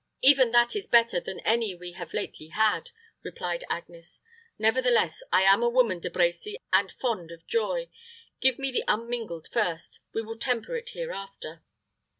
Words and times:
"Even 0.23 0.49
that 0.51 0.75
is 0.75 0.87
better 0.87 1.19
than 1.19 1.41
any 1.41 1.75
we 1.75 1.91
have 1.91 2.11
lately 2.11 2.47
had," 2.47 2.89
replied 3.21 3.63
Agnes. 3.69 4.21
"Nevertheless, 4.57 5.21
I 5.31 5.43
am 5.43 5.61
a 5.61 5.69
woman, 5.69 5.99
De 5.99 6.09
Brecy, 6.09 6.55
and 6.73 6.91
fond 6.93 7.29
of 7.29 7.45
joy. 7.45 7.87
Give 8.39 8.57
me 8.57 8.71
the 8.71 8.83
unmingled 8.87 9.47
first: 9.49 9.99
we 10.11 10.23
will 10.23 10.39
temper 10.39 10.75
it 10.75 10.89
hereafter." 10.89 11.61